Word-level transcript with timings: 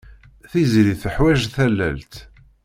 Tiziri 0.49 0.95
teḥwaj 1.01 1.41
tallalt. 1.55 2.13